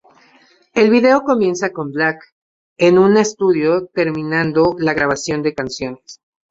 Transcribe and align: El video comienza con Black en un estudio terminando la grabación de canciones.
El 0.73 0.89
video 0.89 1.21
comienza 1.21 1.71
con 1.71 1.91
Black 1.91 2.33
en 2.77 2.97
un 2.97 3.17
estudio 3.17 3.85
terminando 3.93 4.75
la 4.79 4.95
grabación 4.95 5.43
de 5.43 5.53
canciones. 5.53 6.19